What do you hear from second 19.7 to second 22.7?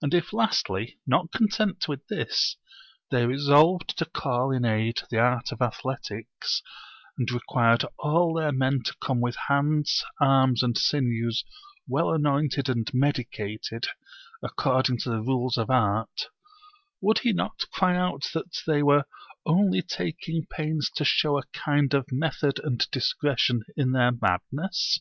taking pains to show a kind of method